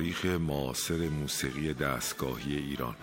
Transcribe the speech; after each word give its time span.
تاریخ 0.00 0.24
معاصر 0.24 1.08
موسیقی 1.08 1.74
دستگاهی 1.74 2.56
ایران. 2.56 2.96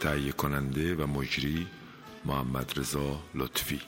تهیه 0.00 0.32
کننده 0.32 0.94
و 0.94 1.06
مجری 1.06 1.66
محمد 2.24 2.72
رضا 2.76 3.22
لطفی. 3.34 3.80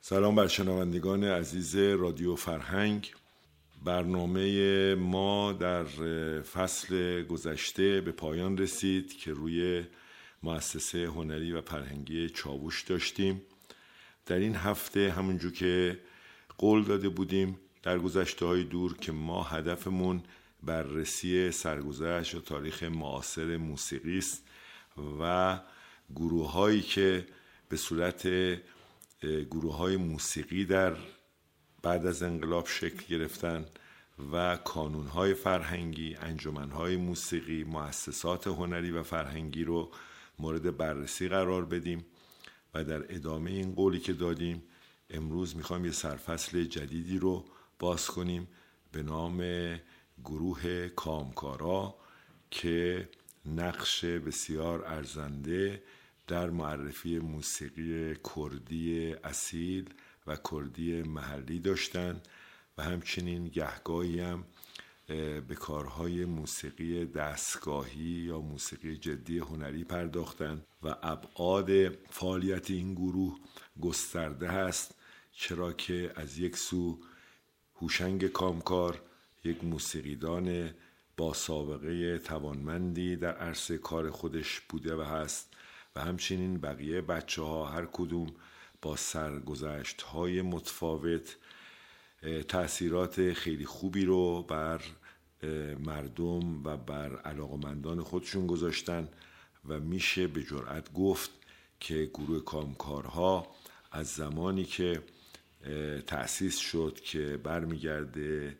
سلام 0.00 0.34
بر 0.34 0.46
شنوندگان 0.46 1.24
عزیز 1.24 1.76
رادیو 1.76 2.36
فرهنگ. 2.36 3.14
برنامه 3.84 4.94
ما 4.94 5.52
در 5.52 5.84
فصل 6.42 7.22
گذشته 7.22 8.00
به 8.00 8.12
پایان 8.12 8.58
رسید 8.58 9.16
که 9.16 9.32
روی 9.32 9.84
مؤسسه 10.42 11.06
هنری 11.06 11.52
و 11.52 11.60
فرهنگی 11.60 12.28
چاووش 12.28 12.82
داشتیم. 12.82 13.42
در 14.26 14.36
این 14.36 14.54
هفته 14.56 15.10
همونجور 15.10 15.52
که 15.52 15.98
قول 16.58 16.84
داده 16.84 17.08
بودیم 17.08 17.58
در 17.82 17.98
گذشته 17.98 18.46
های 18.46 18.64
دور 18.64 18.96
که 18.96 19.12
ما 19.12 19.42
هدفمون 19.42 20.22
بررسی 20.62 21.50
سرگذشت 21.50 22.34
و 22.34 22.40
تاریخ 22.40 22.82
معاصر 22.82 23.56
موسیقی 23.56 24.18
است 24.18 24.44
و 25.20 25.58
گروه 26.14 26.52
هایی 26.52 26.80
که 26.80 27.26
به 27.68 27.76
صورت 27.76 28.28
گروه 29.50 29.76
های 29.76 29.96
موسیقی 29.96 30.64
در 30.64 30.96
بعد 31.82 32.06
از 32.06 32.22
انقلاب 32.22 32.66
شکل 32.66 33.16
گرفتن 33.16 33.66
و 34.32 34.56
کانون 34.56 35.06
های 35.06 35.34
فرهنگی 35.34 36.14
انجمن 36.14 36.70
های 36.70 36.96
موسیقی 36.96 37.64
مؤسسات 37.64 38.46
هنری 38.46 38.90
و 38.90 39.02
فرهنگی 39.02 39.64
رو 39.64 39.90
مورد 40.38 40.76
بررسی 40.76 41.28
قرار 41.28 41.64
بدیم 41.64 42.04
و 42.74 42.84
در 42.84 43.14
ادامه 43.14 43.50
این 43.50 43.74
قولی 43.74 44.00
که 44.00 44.12
دادیم 44.12 44.62
امروز 45.10 45.56
می‌خوایم 45.56 45.84
یه 45.84 45.92
سرفصل 45.92 46.64
جدیدی 46.64 47.18
رو 47.18 47.44
باز 47.78 48.06
کنیم 48.06 48.48
به 48.92 49.02
نام 49.02 49.44
گروه 50.24 50.88
کامکارا 50.88 51.94
که 52.50 53.08
نقش 53.46 54.04
بسیار 54.04 54.84
ارزنده 54.84 55.82
در 56.26 56.50
معرفی 56.50 57.18
موسیقی 57.18 58.14
کردی 58.36 59.14
اصیل 59.24 59.94
و 60.26 60.36
کردی 60.50 61.02
محلی 61.02 61.58
داشتند 61.58 62.28
و 62.78 62.82
همچنین 62.82 63.48
گهگاهی 63.48 64.20
هم 64.20 64.44
به 65.48 65.54
کارهای 65.54 66.24
موسیقی 66.24 67.04
دستگاهی 67.04 68.00
یا 68.00 68.40
موسیقی 68.40 68.96
جدی 68.96 69.38
هنری 69.38 69.84
پرداختند 69.84 70.66
و 70.82 70.96
ابعاد 71.02 71.88
فعالیت 72.10 72.70
این 72.70 72.94
گروه 72.94 73.38
گسترده 73.80 74.48
هست 74.48 74.94
چرا 75.32 75.72
که 75.72 76.12
از 76.16 76.38
یک 76.38 76.56
سو 76.56 76.98
هوشنگ 77.74 78.26
کامکار 78.26 79.02
یک 79.44 79.64
موسیقیدان 79.64 80.70
با 81.16 81.32
سابقه 81.32 82.18
توانمندی 82.18 83.16
در 83.16 83.36
عرصه 83.36 83.78
کار 83.78 84.10
خودش 84.10 84.60
بوده 84.60 84.96
و 84.96 85.02
هست 85.02 85.54
و 85.96 86.00
همچنین 86.00 86.60
بقیه 86.60 87.00
بچه 87.00 87.42
ها 87.42 87.66
هر 87.66 87.86
کدوم 87.92 88.26
با 88.82 88.96
سرگذشت 88.96 90.02
های 90.02 90.42
متفاوت 90.42 91.36
تاثیرات 92.48 93.32
خیلی 93.32 93.66
خوبی 93.66 94.04
رو 94.04 94.42
بر 94.42 94.80
مردم 95.78 96.64
و 96.64 96.76
بر 96.76 97.16
علاقمندان 97.16 98.00
خودشون 98.00 98.46
گذاشتن 98.46 99.08
و 99.68 99.80
میشه 99.80 100.26
به 100.26 100.42
جرأت 100.42 100.92
گفت 100.92 101.30
که 101.80 102.10
گروه 102.14 102.44
کامکارها 102.44 103.46
از 103.92 104.08
زمانی 104.08 104.64
که 104.64 105.02
تأسیس 106.06 106.58
شد 106.58 106.98
که 107.04 107.36
برمیگرده 107.36 108.56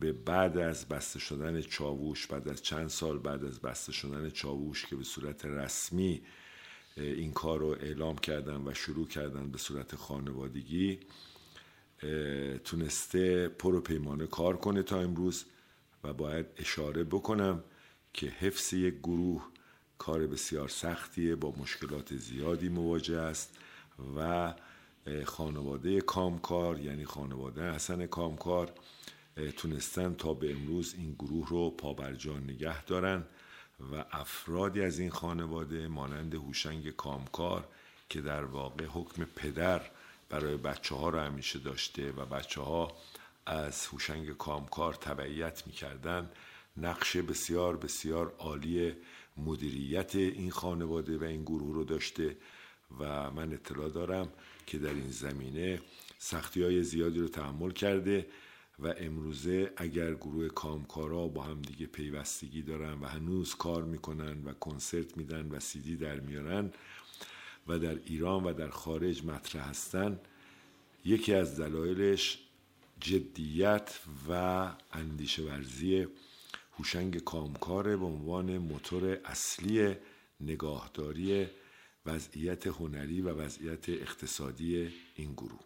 به 0.00 0.12
بعد 0.12 0.58
از 0.58 0.88
بسته 0.88 1.18
شدن 1.18 1.60
چاووش 1.60 2.26
بعد 2.26 2.48
از 2.48 2.62
چند 2.62 2.88
سال 2.88 3.18
بعد 3.18 3.44
از 3.44 3.60
بسته 3.60 3.92
شدن 3.92 4.30
چاووش 4.30 4.86
که 4.86 4.96
به 4.96 5.04
صورت 5.04 5.44
رسمی 5.44 6.22
این 6.96 7.32
کار 7.32 7.58
رو 7.58 7.66
اعلام 7.66 8.18
کردن 8.18 8.68
و 8.68 8.74
شروع 8.74 9.08
کردن 9.08 9.50
به 9.50 9.58
صورت 9.58 9.96
خانوادگی 9.96 10.98
تونسته 12.64 13.48
پر 13.48 13.74
و 13.74 13.80
پیمانه 13.80 14.26
کار 14.26 14.56
کنه 14.56 14.82
تا 14.82 15.00
امروز 15.00 15.44
و 16.04 16.12
باید 16.12 16.46
اشاره 16.56 17.04
بکنم 17.04 17.64
که 18.12 18.26
حفظ 18.26 18.72
یک 18.72 18.94
گروه 18.94 19.48
کار 19.98 20.26
بسیار 20.26 20.68
سختیه 20.68 21.36
با 21.36 21.54
مشکلات 21.58 22.16
زیادی 22.16 22.68
مواجه 22.68 23.18
است 23.18 23.58
و 24.16 24.54
خانواده 25.24 26.00
کامکار 26.00 26.80
یعنی 26.80 27.04
خانواده 27.04 27.72
حسن 27.72 28.06
کامکار 28.06 28.72
تونستن 29.56 30.14
تا 30.14 30.34
به 30.34 30.52
امروز 30.52 30.94
این 30.98 31.12
گروه 31.12 31.48
رو 31.48 31.70
پابرجان 31.70 32.44
نگه 32.44 32.84
دارن 32.84 33.24
و 33.80 34.04
افرادی 34.10 34.82
از 34.82 34.98
این 34.98 35.10
خانواده 35.10 35.88
مانند 35.88 36.34
هوشنگ 36.34 36.90
کامکار 36.90 37.68
که 38.08 38.20
در 38.20 38.44
واقع 38.44 38.84
حکم 38.84 39.24
پدر 39.24 39.82
برای 40.28 40.56
بچه 40.56 40.94
ها 40.94 41.08
رو 41.08 41.18
همیشه 41.18 41.58
داشته 41.58 42.12
و 42.12 42.26
بچه 42.26 42.60
ها 42.60 42.92
از 43.46 43.86
هوشنگ 43.86 44.36
کامکار 44.36 44.94
تبعیت 44.94 45.66
می‌کردن 45.66 46.30
نقش 46.76 47.16
بسیار 47.16 47.76
بسیار 47.76 48.34
عالی 48.38 48.94
مدیریت 49.36 50.14
این 50.14 50.50
خانواده 50.50 51.18
و 51.18 51.24
این 51.24 51.42
گروه 51.42 51.74
رو 51.74 51.84
داشته 51.84 52.36
و 53.00 53.30
من 53.30 53.52
اطلاع 53.52 53.88
دارم 53.88 54.28
که 54.66 54.78
در 54.78 54.90
این 54.90 55.10
زمینه 55.10 55.80
سختی 56.18 56.62
های 56.62 56.82
زیادی 56.82 57.20
رو 57.20 57.28
تحمل 57.28 57.70
کرده 57.70 58.26
و 58.78 58.94
امروزه 58.98 59.72
اگر 59.76 60.14
گروه 60.14 60.48
کامکارا 60.48 61.28
با 61.28 61.42
هم 61.42 61.62
دیگه 61.62 61.86
پیوستگی 61.86 62.62
دارن 62.62 63.00
و 63.00 63.06
هنوز 63.06 63.54
کار 63.54 63.84
می‌کنن 63.84 64.44
و 64.44 64.52
کنسرت 64.52 65.16
میدن 65.16 65.48
و 65.48 65.60
سیدی 65.60 65.96
در 65.96 66.20
میارن 66.20 66.72
و 67.68 67.78
در 67.78 67.98
ایران 68.06 68.44
و 68.44 68.52
در 68.52 68.70
خارج 68.70 69.24
مطرح 69.24 69.68
هستن 69.68 70.20
یکی 71.04 71.34
از 71.34 71.60
دلایلش 71.60 72.38
جدیت 73.00 74.00
و 74.28 74.32
اندیشه 74.92 75.42
ورزی 75.42 76.06
هوشنگ 76.78 77.18
کامکار 77.18 77.96
به 77.96 78.04
عنوان 78.04 78.58
موتور 78.58 79.18
اصلی 79.24 79.96
نگاهداری 80.40 81.46
وضعیت 82.06 82.66
هنری 82.66 83.20
و 83.20 83.28
وضعیت 83.28 83.88
اقتصادی 83.88 84.92
این 85.14 85.32
گروه. 85.32 85.60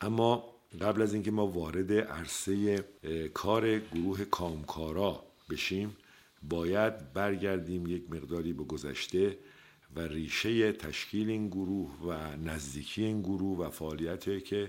اما 0.00 0.55
قبل 0.80 1.02
از 1.02 1.14
اینکه 1.14 1.30
ما 1.30 1.46
وارد 1.46 1.92
عرصه 1.92 2.84
کار 3.34 3.78
گروه 3.78 4.24
کامکارا 4.24 5.24
بشیم 5.50 5.96
باید 6.42 7.12
برگردیم 7.12 7.86
یک 7.86 8.10
مقداری 8.10 8.52
به 8.52 8.64
گذشته 8.64 9.38
و 9.96 10.00
ریشه 10.00 10.72
تشکیل 10.72 11.30
این 11.30 11.48
گروه 11.48 11.90
و 12.02 12.36
نزدیکی 12.36 13.04
این 13.04 13.22
گروه 13.22 13.58
و 13.58 13.70
فعالیتی 13.70 14.40
که 14.40 14.68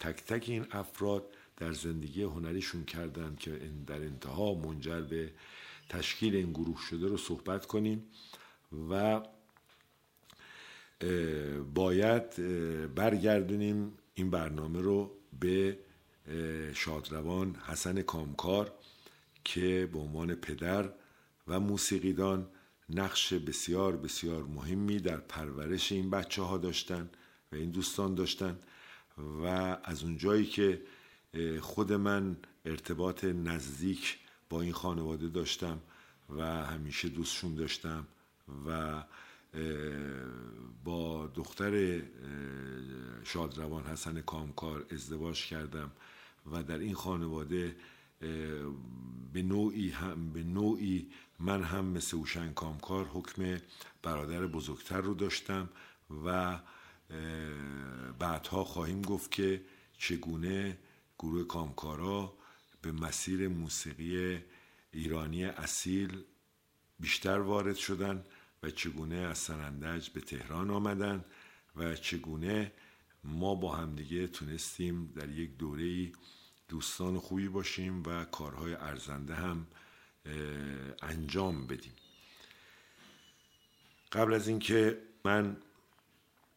تک 0.00 0.16
تک 0.24 0.44
این 0.48 0.66
افراد 0.70 1.24
در 1.56 1.72
زندگی 1.72 2.22
هنریشون 2.22 2.84
کردن 2.84 3.36
که 3.40 3.60
در 3.86 3.94
انتها 3.94 4.54
منجر 4.54 5.00
به 5.00 5.30
تشکیل 5.88 6.36
این 6.36 6.52
گروه 6.52 6.80
شده 6.90 7.06
رو 7.06 7.16
صحبت 7.16 7.66
کنیم 7.66 8.02
و 8.90 9.22
باید 11.74 12.34
برگردونیم 12.94 13.92
این 14.14 14.30
برنامه 14.30 14.80
رو 14.80 15.17
به 15.40 15.78
شادروان 16.74 17.54
حسن 17.54 18.02
کامکار 18.02 18.72
که 19.44 19.88
به 19.92 19.98
عنوان 19.98 20.34
پدر 20.34 20.92
و 21.46 21.60
موسیقیدان 21.60 22.46
نقش 22.90 23.32
بسیار 23.32 23.96
بسیار 23.96 24.44
مهمی 24.44 24.98
در 24.98 25.16
پرورش 25.16 25.92
این 25.92 26.10
بچه 26.10 26.42
ها 26.42 26.58
داشتن 26.58 27.10
و 27.52 27.56
این 27.56 27.70
دوستان 27.70 28.14
داشتن 28.14 28.58
و 29.42 29.44
از 29.84 30.02
اونجایی 30.04 30.46
که 30.46 30.82
خود 31.60 31.92
من 31.92 32.36
ارتباط 32.64 33.24
نزدیک 33.24 34.18
با 34.50 34.62
این 34.62 34.72
خانواده 34.72 35.28
داشتم 35.28 35.80
و 36.28 36.44
همیشه 36.64 37.08
دوستشون 37.08 37.54
داشتم 37.54 38.06
و 38.66 39.02
با 40.84 41.26
دختر 41.26 42.02
شادروان 43.24 43.84
حسن 43.84 44.20
کامکار 44.20 44.86
ازدواج 44.90 45.46
کردم 45.46 45.90
و 46.52 46.62
در 46.62 46.78
این 46.78 46.94
خانواده 46.94 47.76
به 49.32 49.42
نوعی 49.42 49.90
هم 49.90 50.32
به 50.32 50.42
نوعی 50.42 51.10
من 51.38 51.62
هم 51.62 51.84
مثل 51.84 52.16
اوشن 52.16 52.52
کامکار 52.52 53.06
حکم 53.06 53.58
برادر 54.02 54.46
بزرگتر 54.46 55.00
رو 55.00 55.14
داشتم 55.14 55.68
و 56.24 56.58
بعدها 58.18 58.64
خواهیم 58.64 59.02
گفت 59.02 59.30
که 59.30 59.64
چگونه 59.98 60.78
گروه 61.18 61.44
کامکارا 61.44 62.34
به 62.82 62.92
مسیر 62.92 63.48
موسیقی 63.48 64.38
ایرانی 64.92 65.44
اصیل 65.44 66.24
بیشتر 67.00 67.38
وارد 67.38 67.76
شدن 67.76 68.24
و 68.62 68.70
چگونه 68.70 69.16
از 69.16 69.38
سنندج 69.38 70.10
به 70.10 70.20
تهران 70.20 70.70
آمدن 70.70 71.24
و 71.76 71.94
چگونه 71.94 72.72
ما 73.24 73.54
با 73.54 73.76
همدیگه 73.76 74.26
تونستیم 74.26 75.12
در 75.16 75.28
یک 75.28 75.56
دوره 75.56 76.12
دوستان 76.68 77.18
خوبی 77.18 77.48
باشیم 77.48 78.02
و 78.02 78.24
کارهای 78.24 78.74
ارزنده 78.74 79.34
هم 79.34 79.66
انجام 81.02 81.66
بدیم. 81.66 81.92
قبل 84.12 84.34
از 84.34 84.48
اینکه 84.48 84.98
من 85.24 85.56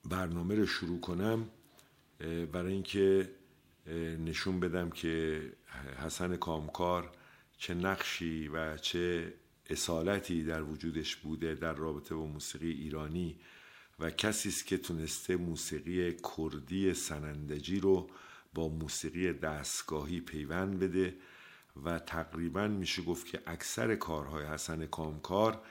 برنامه 0.05 0.55
رو 0.55 0.65
شروع 0.65 0.99
کنم 0.99 1.49
برای 2.51 2.73
اینکه 2.73 3.31
نشون 4.25 4.59
بدم 4.59 4.89
که 4.89 5.41
حسن 5.97 6.35
کامکار 6.35 7.11
چه 7.57 7.73
نقشی 7.73 8.47
و 8.47 8.77
چه 8.77 9.33
اصالتی 9.71 10.43
در 10.43 10.63
وجودش 10.63 11.15
بوده 11.15 11.55
در 11.55 11.73
رابطه 11.73 12.15
با 12.15 12.25
موسیقی 12.25 12.71
ایرانی 12.71 13.39
و 13.99 14.09
کسی 14.09 14.49
است 14.49 14.65
که 14.65 14.77
تونسته 14.77 15.35
موسیقی 15.35 16.13
کردی 16.13 16.93
سنندجی 16.93 17.79
رو 17.79 18.09
با 18.53 18.69
موسیقی 18.69 19.33
دستگاهی 19.33 20.21
پیوند 20.21 20.79
بده 20.79 21.15
و 21.85 21.99
تقریبا 21.99 22.67
میشه 22.67 23.01
گفت 23.01 23.25
که 23.27 23.41
اکثر 23.45 23.95
کارهای 23.95 24.45
حسن 24.45 24.85
کامکار 24.85 25.61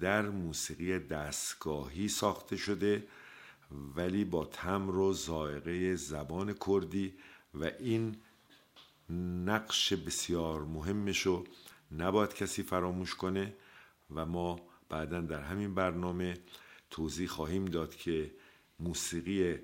در 0.00 0.28
موسیقی 0.28 0.98
دستگاهی 0.98 2.08
ساخته 2.08 2.56
شده 2.56 3.06
ولی 3.96 4.24
با 4.24 4.44
تمر 4.44 4.96
و 4.96 5.12
زائقه 5.12 5.96
زبان 5.96 6.54
کردی 6.66 7.14
و 7.54 7.64
این 7.64 8.16
نقش 9.44 9.92
بسیار 9.92 10.64
مهمشو 10.64 11.44
نباید 11.92 12.34
کسی 12.34 12.62
فراموش 12.62 13.14
کنه 13.14 13.54
و 14.10 14.26
ما 14.26 14.60
بعدا 14.88 15.20
در 15.20 15.40
همین 15.40 15.74
برنامه 15.74 16.38
توضیح 16.90 17.28
خواهیم 17.28 17.64
داد 17.64 17.94
که 17.94 18.30
موسیقی 18.80 19.58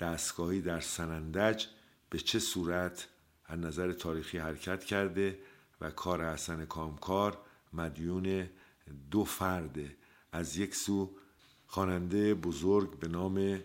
دستگاهی 0.00 0.60
در 0.60 0.80
سنندج 0.80 1.66
به 2.10 2.18
چه 2.18 2.38
صورت 2.38 3.08
از 3.46 3.58
نظر 3.58 3.92
تاریخی 3.92 4.38
حرکت 4.38 4.84
کرده 4.84 5.38
و 5.80 5.90
کار 5.90 6.32
حسن 6.32 6.64
کامکار 6.64 7.38
مدیون 7.72 8.48
دو 9.10 9.24
فرده 9.24 9.96
از 10.32 10.56
یک 10.56 10.74
سو 10.74 11.16
خواننده 11.66 12.34
بزرگ 12.34 12.98
به 12.98 13.08
نام 13.08 13.60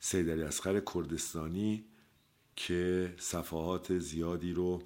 سید 0.00 0.30
علی 0.30 0.42
اصغر 0.42 0.80
کردستانی 0.94 1.84
که 2.56 3.14
صفحات 3.18 3.98
زیادی 3.98 4.52
رو 4.52 4.82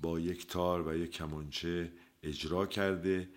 با 0.00 0.20
یک 0.20 0.46
تار 0.46 0.88
و 0.88 0.96
یک 0.96 1.10
کمانچه 1.10 1.92
اجرا 2.22 2.66
کرده 2.66 3.28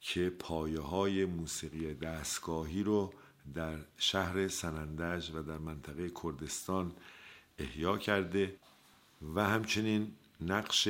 که 0.00 0.30
پایه 0.30 0.80
های 0.80 1.24
موسیقی 1.24 1.94
دستگاهی 1.94 2.82
رو 2.82 3.14
در 3.54 3.78
شهر 3.96 4.48
سنندج 4.48 5.30
و 5.34 5.42
در 5.42 5.58
منطقه 5.58 6.10
کردستان 6.22 6.92
احیا 7.58 7.98
کرده 7.98 8.56
و 9.34 9.44
همچنین 9.44 10.12
نقش 10.40 10.88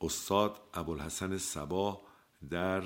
استاد 0.00 0.60
ابوالحسن 0.74 1.38
سبا 1.38 2.00
در 2.50 2.82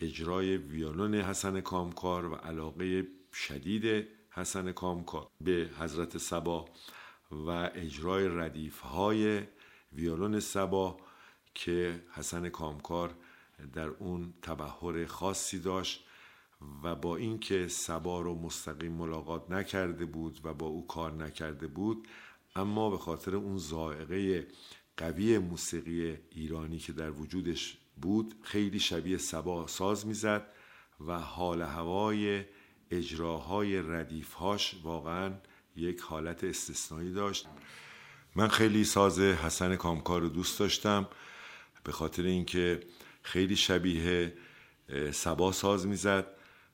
اجرای 0.00 0.56
ویولون 0.56 1.14
حسن 1.14 1.60
کامکار 1.60 2.26
و 2.26 2.34
علاقه 2.34 3.06
شدید 3.32 4.08
حسن 4.30 4.72
کامکار 4.72 5.28
به 5.40 5.70
حضرت 5.78 6.18
سبا 6.18 6.68
و 7.30 7.70
اجرای 7.74 8.28
ردیف 8.28 8.80
های 8.80 9.42
ویولون 9.92 10.40
سبا 10.40 10.96
که 11.54 12.02
حسن 12.12 12.48
کامکار 12.48 13.14
در 13.72 13.88
اون 13.88 14.34
تبهر 14.42 15.06
خاصی 15.06 15.58
داشت 15.58 16.06
و 16.82 16.94
با 16.94 17.16
اینکه 17.16 17.68
سبا 17.68 18.20
رو 18.20 18.34
مستقیم 18.34 18.92
ملاقات 18.92 19.50
نکرده 19.50 20.06
بود 20.06 20.40
و 20.44 20.54
با 20.54 20.66
او 20.66 20.86
کار 20.86 21.12
نکرده 21.12 21.66
بود 21.66 22.08
اما 22.56 22.90
به 22.90 22.98
خاطر 22.98 23.36
اون 23.36 23.58
زائقه 23.58 24.46
قوی 24.96 25.38
موسیقی 25.38 26.18
ایرانی 26.30 26.78
که 26.78 26.92
در 26.92 27.10
وجودش 27.10 27.78
بود 28.02 28.34
خیلی 28.42 28.78
شبیه 28.78 29.18
سبا 29.18 29.66
ساز 29.66 30.06
می‌زد 30.06 30.46
و 31.06 31.18
حال 31.18 31.62
هوای 31.62 32.44
اجراهای 32.90 33.82
ردیفهاش 33.82 34.76
واقعا 34.82 35.34
یک 35.76 36.00
حالت 36.00 36.44
استثنایی 36.44 37.12
داشت. 37.12 37.46
من 38.36 38.48
خیلی 38.48 38.84
ساز 38.84 39.20
حسن 39.20 39.76
کامکار 39.76 40.20
رو 40.20 40.28
دوست 40.28 40.58
داشتم 40.58 41.08
به 41.84 41.92
خاطر 41.92 42.22
اینکه 42.22 42.80
خیلی 43.22 43.56
شبیه 43.56 44.32
سبا 45.12 45.52
ساز 45.52 45.86
می‌زد 45.86 46.26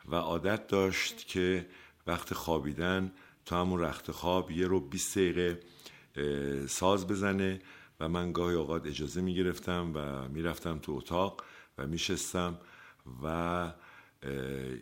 و 0.09 0.15
عادت 0.15 0.67
داشت 0.67 1.27
که 1.27 1.67
وقت 2.07 2.35
خوابیدن 2.35 3.13
تا 3.45 3.61
همون 3.61 3.81
رخت 3.81 4.11
خواب 4.11 4.51
یه 4.51 4.67
رو 4.67 4.81
20 4.81 5.19
دقیقه 5.19 5.61
ساز 6.67 7.07
بزنه 7.07 7.61
و 8.01 8.09
من 8.09 8.33
گاهی 8.33 8.57
اوقات 8.57 8.87
اجازه 8.87 9.21
می 9.21 9.35
گرفتم 9.35 9.93
و 9.95 10.29
می‌رفتم 10.29 10.79
تو 10.79 10.93
اتاق 10.93 11.45
و 11.79 11.87
میشستم 11.87 12.59
و 13.23 13.73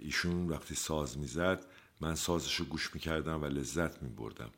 ایشون 0.03 0.49
وقتی 0.49 0.75
ساز 0.75 1.19
می‌زد 1.19 1.67
من 2.01 2.15
سازش 2.15 2.55
رو 2.55 2.65
گوش 2.65 2.95
می‌کردم 2.95 3.43
و 3.43 3.47
لذت 3.47 4.03
می 4.03 4.09
بردم 4.09 4.51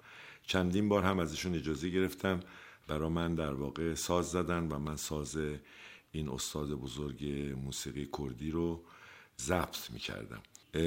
چندین 0.46 0.88
بار 0.88 1.02
هم 1.02 1.18
ازشون 1.18 1.54
اجازه 1.54 1.88
گرفتم. 1.88 2.40
برا 2.88 3.08
من 3.08 3.34
در 3.34 3.52
واقع 3.52 3.94
ساز 3.94 4.30
زدن 4.30 4.68
و 4.68 4.78
من 4.78 4.96
ساز 4.96 5.38
این 6.12 6.28
استاد 6.28 6.70
بزرگ 6.70 7.24
موسیقی 7.64 8.08
کردی 8.18 8.50
رو 8.50 8.84
ضبط 9.40 9.90
می 9.90 9.98
کردم 9.98 10.42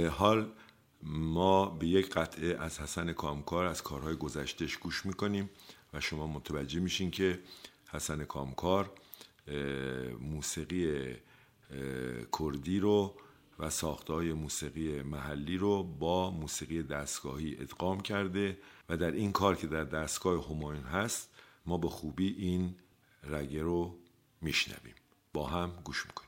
حال 0.10 0.52
ما 1.04 1.66
به 1.66 1.88
یک 1.88 2.10
قطعه 2.10 2.57
از 2.60 2.80
حسن 2.80 3.13
کامکار 3.13 3.66
از 3.66 3.84
کارهای 3.84 4.16
گذشتش 4.16 4.78
گوش 4.78 5.06
می‌کنیم 5.06 5.50
و 5.94 6.00
شما 6.00 6.28
متوجه 6.28 6.80
میشین 6.80 7.12
که 7.12 7.40
حسن 7.90 8.25
کامکار 8.25 8.92
موسیقی 10.19 11.13
کردی 12.40 12.80
رو 12.80 13.16
و 13.60 13.69
ساختهای 13.69 14.34
موسیقی 14.34 15.02
محلی 15.02 15.57
رو 15.57 15.84
با 15.84 16.31
موسیقی 16.31 16.84
دستگاهی 16.84 17.57
ادغام 17.60 18.00
کرده 18.00 18.57
و 18.90 18.98
در 18.98 19.12
این 19.12 19.31
کار 19.31 19.56
که 19.56 19.68
در 19.68 19.84
دستگاه 19.84 20.50
هماین 20.50 20.84
هست 20.84 21.30
ما 21.66 21.78
به 21.78 21.90
خوبی 21.90 22.35
این 22.38 22.76
رگه 23.24 23.64
رو 23.64 23.95
میشنویم. 24.42 24.95
با 25.33 25.47
هم 25.47 25.71
گوش 25.83 26.06
می‌کنیم. 26.06 26.25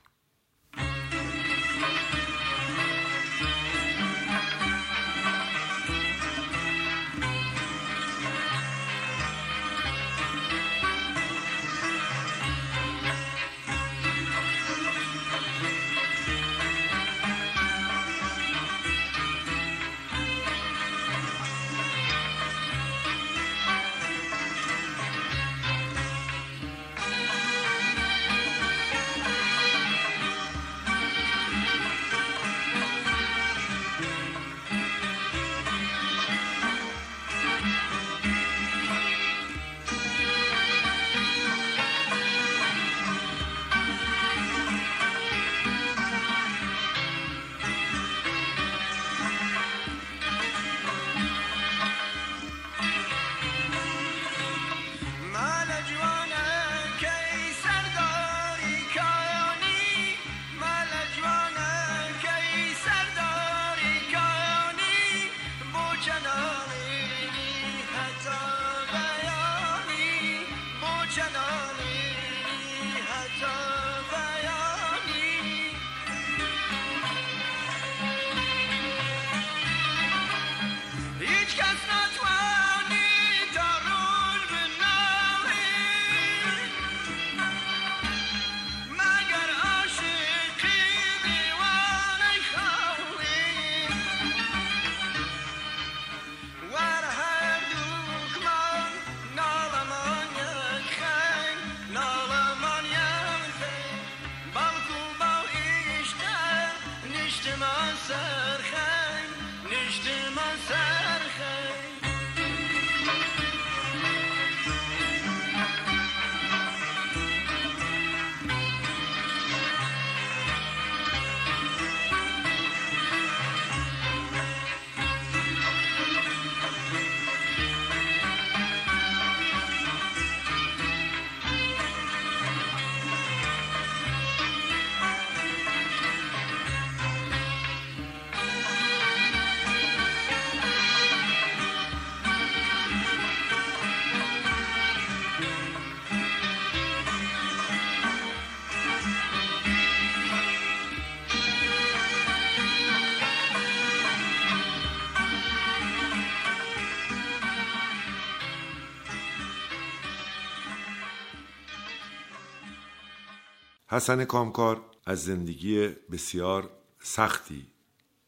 حسن 163.97 164.25
کامکار 164.25 164.85
از 165.05 165.23
زندگی 165.23 165.87
بسیار 165.87 166.69
سختی 166.99 167.67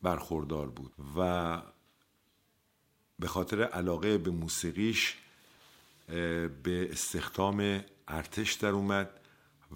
برخوردار 0.02 0.70
بود 0.70 0.94
و 1.18 1.62
به 3.20 3.28
خاطر 3.28 3.64
علاقه 3.64 4.18
به 4.18 4.32
موسیقیش 4.32 5.18
به 6.08 6.90
استخدام 6.92 7.84
ارتش 8.08 8.54
در 8.54 8.70
اومد 8.70 9.20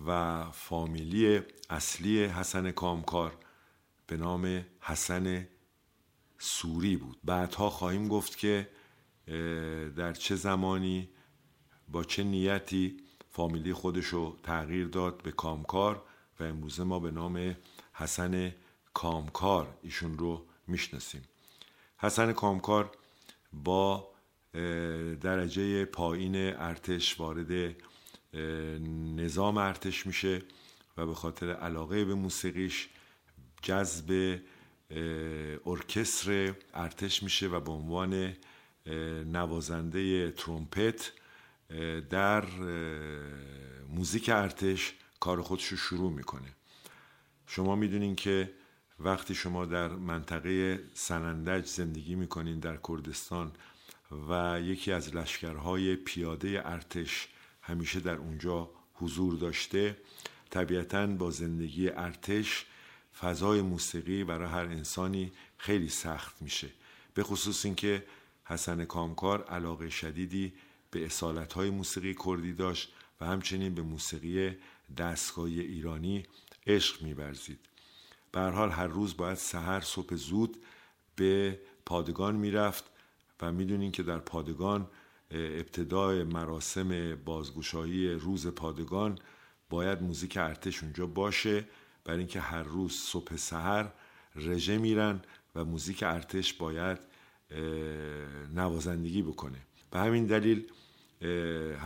و 0.08 0.44
فامیلی 0.52 1.42
اصلی 1.70 2.24
حسن 2.24 2.72
کامکار 2.72 3.38
به 4.08 4.18
نام 4.18 4.66
حسن 4.80 5.48
سوری 6.38 6.98
بود. 6.98 7.18
بعدها 7.24 7.70
خواهیم 7.70 8.08
گفت 8.08 8.38
که 8.38 8.70
در 9.96 10.14
چه 10.14 10.36
زمانی 10.36 11.10
با 11.88 12.04
چه 12.04 12.24
نیتی 12.24 12.98
فامیلی 13.36 13.74
خودش 13.74 14.06
رو 14.06 14.38
تغییر 14.44 14.88
داد 14.88 15.22
به 15.24 15.32
کامکار 15.32 16.04
و 16.40 16.44
امروزه 16.44 16.84
ما 16.84 17.00
به 17.00 17.12
نام 17.12 17.56
حسن 17.94 18.56
کامکار 18.94 19.78
ایشون 19.84 20.18
رو 20.18 20.46
می‌شناسیم. 20.68 21.22
حسن 21.98 22.34
کامکار 22.34 22.92
با 23.54 24.10
درجه 25.22 25.86
پایین 25.86 26.36
ارتش 26.36 27.20
وارد 27.20 27.76
نظام 29.16 29.58
ارتش 29.58 30.08
میشه 30.08 30.42
و 30.98 31.06
به 31.06 31.14
خاطر 31.14 31.54
علاقه 31.54 32.06
به 32.06 32.16
موسیقیش 32.16 32.90
جذب 33.62 34.40
ارکستر 35.66 36.54
ارتش 36.74 37.24
میشه 37.24 37.48
و 37.48 37.60
به 37.60 37.72
عنوان 37.72 38.34
نوازنده 39.26 40.32
ترومپت 40.32 41.12
در 42.10 42.46
موزیک 43.90 44.30
ارتش 44.30 44.94
کار 45.20 45.42
خودش 45.42 45.68
رو 45.68 45.78
شروع 45.78 46.12
می‌کنه. 46.12 46.56
شما 47.48 47.76
می‌دونین 47.76 48.16
که 48.16 48.54
وقتی 49.00 49.36
شما 49.36 49.66
در 49.66 49.88
منطقه 49.88 50.84
سنندج 50.94 51.66
زندگی 51.66 52.16
می‌کنین 52.16 52.60
در 52.60 52.80
کردستان 52.88 53.52
و 54.30 54.62
یکی 54.62 54.92
از 54.92 55.16
لشکرهای 55.16 55.96
پیاده 55.96 56.62
ارتش 56.66 57.28
همیشه 57.62 58.00
در 58.00 58.16
اونجا 58.16 58.70
حضور 58.94 59.36
داشته 59.36 59.98
طبیعتا 60.50 61.08
با 61.08 61.32
زندگی 61.32 61.90
ارتش 61.90 62.66
فضای 63.20 63.62
موسیقی 63.62 64.24
برای 64.24 64.48
هر 64.48 64.66
انسانی 64.66 65.32
خیلی 65.58 65.90
سخت 65.90 66.42
میشه. 66.42 66.70
به 67.14 67.24
خصوص 67.24 67.66
اینکه 67.66 68.06
حسن 68.46 68.86
کامکار 68.86 69.44
علاقه 69.44 69.90
شدیدی 69.90 70.54
به 70.94 71.06
اصالت 71.06 71.54
های 71.54 71.70
موسیقی 71.70 72.16
کردی 72.26 72.54
داشت 72.54 72.94
و 73.22 73.26
همچنین 73.26 73.76
به 73.76 73.82
موسیقی 73.82 74.58
دستگاهی 74.98 75.60
ایرانی 75.60 76.26
عشق 76.68 77.02
میورزید. 77.02 77.60
به 78.32 78.42
حال 78.42 78.72
هر 78.72 78.88
روز 78.88 79.18
باید 79.18 79.38
سحر 79.38 79.82
صبح 79.82 80.16
زود 80.16 80.58
به 81.16 81.60
پادگان 81.86 82.36
می‌رفت 82.36 82.84
و 83.42 83.52
می‌دونین 83.52 83.92
که 83.92 84.04
در 84.04 84.18
پادگان 84.18 84.88
ابتدای 85.32 86.24
مراسم 86.24 87.16
بازگشایی 87.16 88.14
روز 88.14 88.48
پادگان 88.48 89.20
باید 89.70 90.02
موزیک 90.02 90.38
ارتش 90.38 90.84
اونجا 90.84 91.08
باشه. 91.08 91.68
برای 92.06 92.20
اینکه 92.20 92.40
هر 92.40 92.64
روز 92.64 92.94
صبح 92.94 93.36
سحر 93.36 93.92
رژه 94.36 94.78
میرن 94.78 95.22
و 95.56 95.66
موزیک 95.66 96.04
ارتش 96.04 96.54
باید 96.54 97.00
نوازندگی 98.56 99.22
بکنه. 99.22 99.58
به 99.92 100.00
همین 100.00 100.26
دلیل 100.26 100.68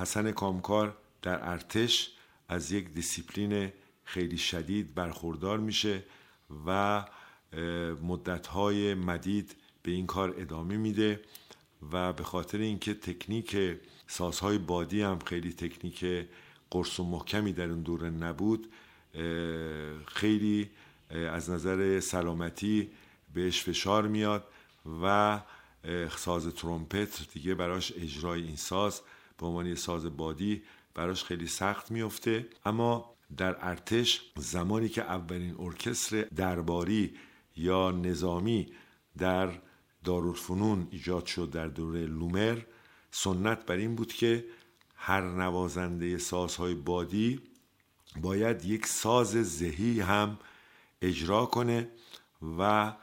حسن 0.02 0.32
کامکار 0.32 0.98
در 1.22 1.50
ارتش 1.50 2.12
از 2.50 2.72
یک 2.72 2.94
دیسیپلین 2.94 3.72
خیلی 4.04 4.38
شدید 4.38 4.96
برخوردار 4.96 5.60
میشه 5.60 6.04
و 6.68 7.06
مدتهای 8.04 8.94
مدید 8.94 9.56
به 9.84 9.92
این 9.92 10.06
کار 10.06 10.36
ادامه 10.38 10.78
میده 10.78 11.22
و 11.92 12.14
به 12.14 12.24
خاطر 12.24 12.58
اینکه 12.58 12.94
تکنیک 12.94 13.58
سازهای 14.08 14.58
بادی 14.58 15.02
هم 15.02 15.20
خیلی 15.20 15.54
تکنیک 15.54 16.06
قرص 16.72 17.00
و 17.00 17.04
محکمی 17.04 17.54
در 17.54 17.70
اون 17.70 17.82
دوره 17.82 18.10
نبود 18.10 18.68
خیلی 20.06 20.70
از 21.10 21.50
نظر 21.50 22.00
سلامتی 22.00 22.90
بهش 23.34 23.62
فشار 23.62 24.08
میاد 24.08 24.48
و 25.04 25.40
ساز 26.18 26.48
ترومپت 26.48 27.34
دیگه 27.34 27.56
براش 27.56 27.94
اجرای 27.98 28.44
این 28.44 28.56
ساز 28.56 29.02
به 29.38 29.46
عنوان 29.46 29.76
ساز 29.76 30.18
بادی 30.18 30.64
براش 30.94 31.24
خیلی 31.24 31.48
سخت 31.48 31.92
میفته 31.92 32.48
اما 32.66 33.14
در 33.38 33.58
ارتش 33.60 34.32
زمانی 34.36 34.90
که 34.90 35.02
اولین 35.02 35.56
ارکستر 35.60 36.22
درباری 36.36 37.16
یا 37.56 37.92
نظامی 37.92 38.72
در 39.18 39.62
دارالفنون 40.04 40.88
ایجاد 40.92 41.26
شد 41.26 41.50
در 41.50 41.68
دوره 41.68 42.06
لومر 42.06 42.62
سنت 43.12 43.66
بر 43.66 43.76
این 43.76 43.96
بود 43.96 44.14
که 44.14 44.46
هر 44.96 45.22
نوازنده 45.22 46.18
سازهای 46.18 46.74
بادی 46.74 47.42
باید 48.22 48.66
یک 48.66 48.86
ساز 48.86 49.32
زهی 49.32 50.02
هم 50.02 50.38
اجرا 51.02 51.46
کنه 51.46 51.90
و 52.58 52.94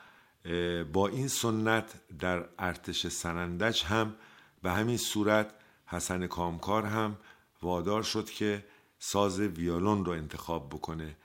با 0.93 1.09
این 1.09 1.29
سنت 1.29 1.95
در 2.19 2.49
ارتش 2.59 3.07
سنندج 3.07 3.85
هم 3.85 4.15
به 4.63 4.73
همین 4.73 4.97
صورت 4.97 5.55
حسن 5.87 6.27
کامکار 6.27 6.87
هم 6.87 7.17
وادار 7.63 8.03
شد 8.03 8.31
که 8.31 8.65
ساز 8.99 9.41
ویولون 9.41 10.05
رو 10.05 10.13
انتخاب 10.13 10.69
بکنه. 10.69 11.17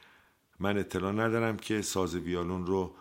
من 0.60 0.78
اطلاع 0.78 1.12
ندارم 1.12 1.58
که 1.58 1.82
ساز 1.82 2.16
ویولون 2.16 2.66
رو 2.66 2.96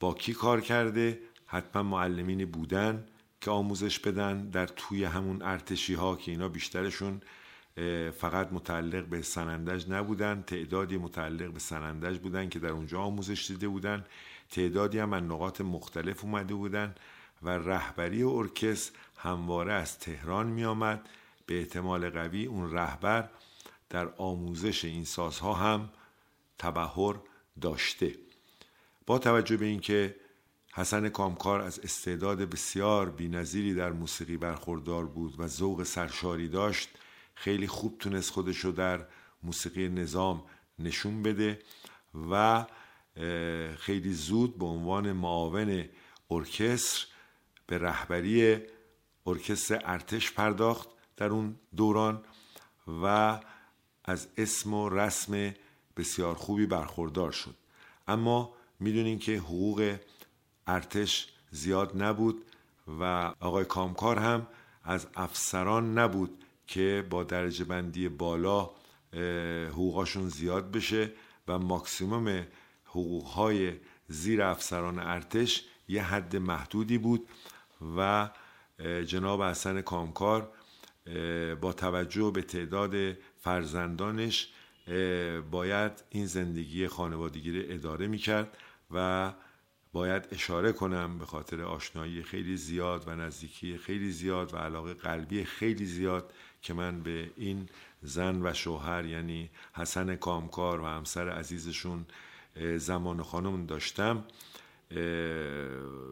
با 0.00 0.14
کی 0.14 0.34
کار 0.34 0.60
کرده. 0.60 1.20
حتما 1.46 1.82
معلمینی 1.82 2.44
بودن 2.44 3.06
که 3.40 3.50
آموزش 3.50 3.98
بدن 3.98 4.50
در 4.50 4.66
توی 4.66 5.04
همون 5.04 5.42
ارتشی 5.42 5.94
ها 5.94 6.16
که 6.16 6.30
اینا 6.30 6.48
بیشترشون 6.48 7.20
فقط 8.18 8.52
متعلق 8.52 9.04
به 9.04 9.22
سنندج 9.22 9.90
نبودن. 9.90 10.42
تعدادی 10.46 10.96
متعلق 10.96 11.52
به 11.52 11.60
سنندج 11.60 12.18
بودن 12.18 12.48
که 12.48 12.58
در 12.58 12.68
اونجا 12.68 13.00
آموزش 13.00 13.46
دیده 13.46 13.68
بودن. 13.68 14.04
تعدادی 14.50 14.98
هم 14.98 15.12
از 15.12 15.22
نقاط 15.22 15.60
مختلف 15.60 16.24
اومده 16.24 16.54
بودن. 16.54 16.94
و 17.44 17.48
رهبری 17.48 18.22
ارکستر 18.22 18.98
همواره 19.16 19.72
از 19.72 19.98
تهران 19.98 20.46
می 20.46 20.64
آمد 20.64 21.08
به 21.46 21.58
احتمال 21.58 22.10
قوی 22.10 22.46
اون 22.46 22.72
رهبر 22.72 23.30
در 23.90 24.08
آموزش 24.08 24.84
این 24.84 25.04
سازها 25.04 25.52
هم 25.52 25.90
تبهر 26.58 27.16
داشته. 27.60 28.14
با 29.06 29.18
توجه 29.18 29.56
به 29.56 29.66
اینکه 29.66 30.16
حسن 30.74 31.08
کامکار 31.08 31.60
از 31.60 31.78
استعداد 31.78 32.38
بسیار 32.38 33.10
بینظیری 33.10 33.74
در 33.74 33.92
موسیقی 33.92 34.36
برخوردار 34.36 35.06
بود 35.06 35.40
و 35.40 35.46
ذوق 35.46 35.82
سرشاری 35.82 36.48
داشت 36.48 36.88
خیلی 37.34 37.66
خوب 37.66 37.98
تونست 37.98 38.30
خودشو 38.30 38.70
در 38.70 39.06
موسیقی 39.42 39.88
نظام 39.88 40.42
نشون 40.78 41.22
بده 41.22 41.58
و 42.30 42.64
خیلی 43.76 44.12
زود 44.12 44.58
به 44.58 44.66
عنوان 44.66 45.12
معاون 45.12 45.84
ارکستر 46.30 47.06
به 47.66 47.78
رهبری 47.78 48.58
ارکستر 49.26 49.82
ارتش 49.84 50.32
پرداخت 50.32 50.88
در 51.16 51.26
اون 51.26 51.56
دوران 51.76 52.24
و 53.02 53.40
از 54.04 54.28
اسم 54.36 54.74
و 54.74 54.88
رسم 54.88 55.54
بسیار 55.96 56.34
خوبی 56.34 56.66
برخوردار 56.66 57.32
شد. 57.32 57.54
اما 58.08 58.54
می‌دونین 58.80 59.18
که 59.18 59.36
حقوق 59.36 59.96
ارتش 60.66 61.28
زیاد 61.50 62.02
نبود 62.02 62.44
و 63.00 63.32
آقای 63.40 63.64
کامکار 63.64 64.18
هم 64.18 64.46
از 64.84 65.06
افسران 65.14 65.98
نبود 65.98 66.44
که 66.66 67.06
با 67.10 67.24
درجه 67.24 67.64
بندی 67.64 68.08
بالا 68.08 68.70
حقوقاشون 69.68 70.28
زیاد 70.28 70.70
بشه 70.70 71.12
و 71.48 71.58
ماکسیموم 71.58 72.46
حقوقهای 72.84 73.72
زیر 74.08 74.42
افسران 74.42 74.98
ارتش 74.98 75.64
یه 75.88 76.02
حد 76.02 76.36
محدودی 76.36 76.98
بود. 76.98 77.28
و 77.96 78.30
جناب 79.06 79.42
حسن 79.42 79.80
کامکار 79.80 80.52
با 81.60 81.72
توجه 81.72 82.30
به 82.34 82.42
تعداد 82.42 83.16
فرزندانش 83.38 84.48
باید 85.50 85.92
این 86.10 86.26
زندگی 86.26 86.88
خانوادگی 86.88 87.60
رو 87.60 87.74
اداره 87.74 88.06
می‌کرد 88.06 88.56
و 88.90 89.32
باید 89.92 90.28
اشاره 90.32 90.72
کنم 90.72 91.18
به 91.18 91.26
خاطر 91.26 91.62
آشنایی 91.62 92.22
خیلی 92.22 92.56
زیاد 92.56 93.08
و 93.08 93.16
نزدیکی 93.16 93.78
خیلی 93.78 94.10
زیاد 94.10 94.54
و 94.54 94.56
علاقه 94.56 94.94
قلبی 94.94 95.44
خیلی 95.44 95.86
زیاد 95.86 96.32
که 96.62 96.74
من 96.74 97.02
به 97.02 97.30
این 97.36 97.68
زن 98.02 98.46
و 98.46 98.52
شوهر 98.52 99.04
یعنی 99.04 99.50
حسن 99.72 100.16
کامکار 100.16 100.80
و 100.80 100.84
همسر 100.84 101.28
عزیزشون 101.28 102.06
زمان 102.76 103.22
خانم 103.22 103.66
داشتم. 103.66 104.24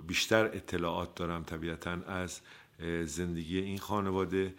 بیشتر 0.06 0.44
اطلاعات 0.44 1.14
دارم 1.14 1.42
طبیعتا 1.42 1.98
از 2.06 2.40
زندگی 3.04 3.58
این 3.58 3.78
خانواده 3.78 4.54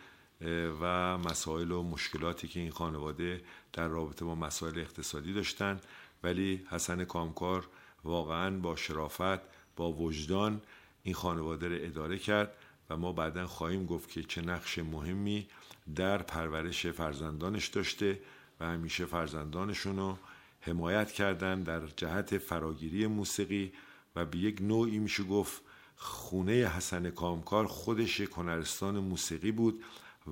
و 0.81 1.17
مسائل 1.17 1.71
و 1.71 1.83
مشکلاتی 1.83 2.47
که 2.47 2.59
این 2.59 2.71
خانواده 2.71 3.41
در 3.73 3.87
رابطه 3.87 4.25
با 4.25 4.35
مسائل 4.35 4.79
اقتصادی 4.79 5.33
داشتن. 5.33 5.79
ولی 6.23 6.65
حسن 6.69 7.05
کامکار 7.05 7.67
واقعا 8.03 8.59
با 8.59 8.75
شرافت 8.75 9.39
با 9.75 9.91
وجدان 9.91 10.61
این 11.03 11.15
خانواده 11.15 11.67
رو 11.67 11.75
اداره 11.79 12.17
کرد 12.17 12.55
و 12.89 12.97
ما 12.97 13.11
بعدا 13.11 13.47
خواهیم 13.47 13.85
گفت 13.85 14.09
که 14.09 14.23
چه 14.23 14.41
نقش 14.41 14.79
مهمی 14.79 15.47
در 15.95 16.17
پرورش 16.17 16.87
فرزندانش 16.87 17.67
داشته 17.67 18.19
و 18.59 18.65
همیشه 18.65 19.05
فرزندانشون 19.05 19.97
رو 19.97 20.17
حمایت 20.61 21.11
کردن 21.11 21.63
در 21.63 21.87
جهت 21.87 22.37
فراگیری 22.37 23.07
موسیقی 23.07 23.71
و 24.15 24.25
به 24.25 24.37
یک 24.37 24.61
نوعی 24.61 24.99
میشه 24.99 25.23
گفت 25.23 25.61
خونه 25.95 26.53
حسن 26.53 27.09
کامکار 27.09 27.67
خودش 27.67 28.19
یک 28.19 28.39
موسیقی 28.39 29.51
بود 29.51 29.83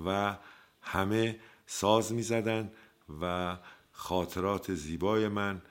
و 0.06 0.38
همه 0.82 1.40
ساز 1.66 2.14
می‌زدن 2.14 2.72
و 3.22 3.58
خاطرات 3.92 4.74
زیبای 4.74 5.28
من 5.28 5.62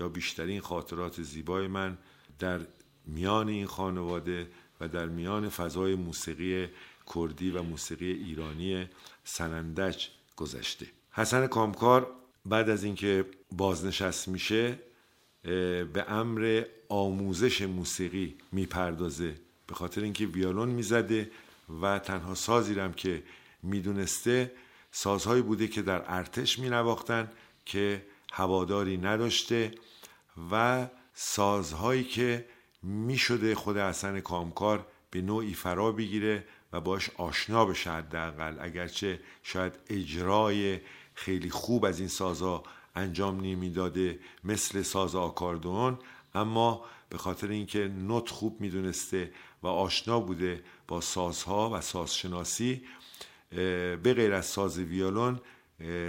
یا 0.00 0.08
بیشترین 0.08 0.60
خاطرات 0.60 1.22
زیبای 1.22 1.66
من 1.66 1.98
در 2.38 2.60
میان 3.06 3.48
این 3.48 3.66
خانواده 3.66 4.50
و 4.80 4.88
در 4.88 5.06
میان 5.06 5.48
فضای 5.48 5.94
موسیقی 5.94 6.68
کردی 7.14 7.50
و 7.50 7.62
موسیقی 7.62 8.12
ایرانی 8.12 8.88
سنندج 9.24 10.06
گذشته. 10.36 10.86
حسن 11.10 11.46
کامکار 11.46 12.10
بعد 12.46 12.70
از 12.70 12.84
اینکه 12.84 13.24
بازنشست 13.52 14.28
میشه 14.28 14.78
به 15.92 16.04
امر 16.08 16.64
آموزش 16.88 17.62
موسیقی 17.62 18.34
می‌پردازه. 18.52 19.34
به 19.66 19.74
خاطر 19.74 20.00
اینکه 20.00 20.26
ویولون 20.26 20.68
می‌زده 20.68 21.30
و 21.82 21.98
تنها 21.98 22.34
سازی 22.34 22.74
رم 22.74 22.92
که 22.92 23.22
می‌دونسته 23.62 24.52
سازهایی 24.90 25.42
بوده 25.42 25.68
که 25.68 25.82
در 25.82 26.02
ارتش 26.06 26.58
مینواختن 26.58 27.30
که 27.66 28.02
هواداری 28.32 28.96
نداشته 28.96 29.72
و 30.52 30.86
سازهایی 31.14 32.04
که 32.04 32.44
می‌شده 32.82 33.54
خود 33.54 33.76
حسن 33.76 34.20
کامکار 34.20 34.86
به 35.10 35.20
نوعی 35.20 35.54
فرا 35.54 35.92
بگیره 35.92 36.44
و 36.72 36.80
باش 36.80 37.10
آشنا 37.16 37.64
بشه 37.64 37.90
حداقل. 37.90 38.56
اگرچه 38.60 39.20
شاید 39.42 39.72
اجرای 39.88 40.80
خیلی 41.14 41.50
خوب 41.50 41.84
از 41.84 41.98
این 41.98 42.08
سازها 42.08 42.64
انجام 42.96 43.40
نمی‌داده 43.40 44.18
مثل 44.44 44.82
ساز 44.82 45.14
آکاردون 45.14 45.98
اما 46.34 46.84
به 47.08 47.18
خاطر 47.18 47.48
اینکه 47.48 47.88
نوت 47.88 48.30
خوب 48.30 48.60
می‌دونسته 48.60 49.32
و 49.62 49.66
آشنا 49.66 50.20
بوده 50.20 50.64
با 50.88 51.00
سازها 51.00 51.70
و 51.70 51.80
سازشناسی 51.80 52.82
به 54.02 54.14
غیر 54.16 54.32
از 54.32 54.46
ساز 54.46 54.78
ویولون 54.78 55.40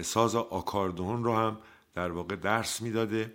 ساز 0.02 0.36
آکاردون 0.36 1.24
رو 1.24 1.36
هم 1.36 1.58
در 1.96 2.12
واقع 2.12 2.36
درس 2.36 2.82
می‌داده 2.82 3.34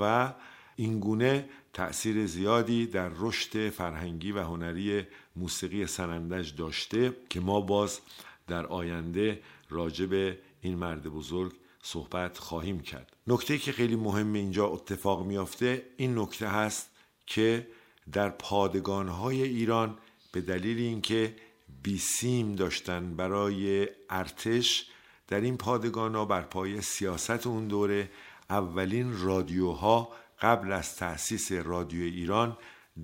و 0.00 0.32
اینگونه 0.76 1.48
تأثیر 1.72 2.26
زیادی 2.26 2.86
در 2.86 3.10
رشد 3.18 3.68
فرهنگی 3.68 4.32
و 4.32 4.42
هنری 4.42 5.06
موسیقی 5.36 5.86
سنندج 5.86 6.56
داشته 6.56 7.16
که 7.30 7.40
ما 7.40 7.60
باز 7.60 8.00
در 8.46 8.66
آینده 8.66 9.40
راجع 9.70 10.06
به 10.06 10.38
این 10.60 10.74
مرد 10.74 11.02
بزرگ 11.02 11.52
صحبت 11.86 12.38
خواهیم 12.38 12.80
کرد. 12.80 13.16
نکته 13.26 13.58
که 13.58 13.72
خیلی 13.72 13.96
مهم 13.96 14.32
اینجا 14.32 14.66
اتفاق 14.66 15.26
میافته 15.26 15.86
این 15.96 16.18
نکته 16.18 16.48
هست 16.48 16.90
که 17.26 17.66
در 18.12 18.28
پادگانهای 18.28 19.42
ایران 19.42 19.98
به 20.32 20.40
دلیل 20.40 20.78
اینکه 20.78 21.36
بیسیم 21.82 22.54
داشتن 22.54 23.16
برای 23.16 23.88
ارتش 24.10 24.86
در 25.28 25.40
این 25.40 25.56
پادگان 25.56 26.14
ها 26.14 26.24
بر 26.24 26.42
پای 26.42 26.80
سیاست 26.80 27.46
اون 27.46 27.68
دوره 27.68 28.10
اولین 28.50 29.20
رادیوها 29.20 30.08
قبل 30.40 30.72
از 30.72 30.96
تأسیس 30.96 31.52
رادیو 31.52 32.02
ایران 32.02 32.56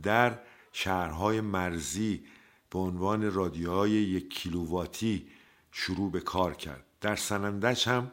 در 0.02 0.38
شهرهای 0.72 1.40
مرزی 1.40 2.24
به 2.70 2.78
عنوان 2.78 3.32
رادیوهای 3.32 3.90
یک 3.90 4.34
کیلوواتی 4.34 5.26
شروع 5.72 6.10
به 6.10 6.20
کار 6.20 6.54
کرد. 6.54 6.84
در 7.00 7.16
سنندج 7.16 7.88
هم 7.88 8.12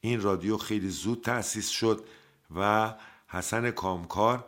این 0.00 0.22
رادیو 0.22 0.56
خیلی 0.56 0.88
زود 0.88 1.22
تأسیس 1.24 1.68
شد 1.68 2.04
و 2.56 2.94
حسن 3.28 3.70
کامکار 3.70 4.44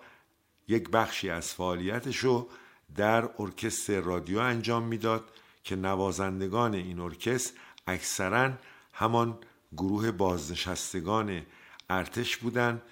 یک 0.69 0.91
بخشی 0.91 1.31
از 1.31 1.55
فعالیتش 1.55 2.17
رو 2.17 2.49
در 2.97 3.31
ارکستر 3.39 4.01
رادیو 4.01 4.39
انجام 4.39 4.83
می‌داد 4.83 5.31
که 5.65 5.77
نوازندگان 5.77 6.75
این 6.75 7.01
ارکستر 7.01 7.61
اکثرا 7.87 8.53
همان 8.93 9.39
گروه 9.73 10.11
بازنشستگان 10.11 11.43
ارتش 11.91 12.37
بودند 12.37 12.83